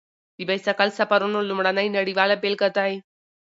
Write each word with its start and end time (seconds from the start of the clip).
د 0.37 0.39
بایسکل 0.47 0.89
سفرونو 0.99 1.39
لومړنی 1.49 1.87
نړیواله 1.97 2.35
بېلګه 2.43 2.69
دی. 2.77 2.93